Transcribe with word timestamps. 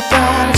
сейчас 0.00 0.12
время 0.12 0.57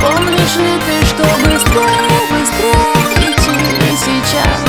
Помнишь 0.00 0.56
ли 0.56 0.78
ты, 0.86 1.06
что 1.06 1.24
быстро, 1.44 1.82
быстро 2.30 2.70
идти 3.26 3.96
сейчас? 3.96 4.59